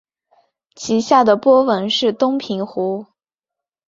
[0.73, 3.05] 其下的波纹是东平湖。